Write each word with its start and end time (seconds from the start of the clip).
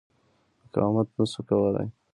مقاومت 0.63 1.07
نه 1.17 1.25
شو 1.31 1.41
کولای. 1.49 1.87